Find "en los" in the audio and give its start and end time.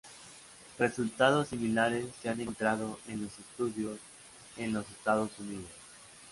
3.07-3.37, 4.57-4.89